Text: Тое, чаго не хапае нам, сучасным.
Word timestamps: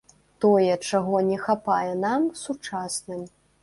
Тое, 0.45 0.71
чаго 0.89 1.21
не 1.29 1.39
хапае 1.45 1.87
нам, 2.05 2.29
сучасным. 2.45 3.27